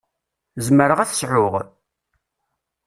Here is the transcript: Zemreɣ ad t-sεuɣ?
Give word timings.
Zemreɣ 0.65 0.99
ad 0.99 1.09
t-sεuɣ? 1.09 1.53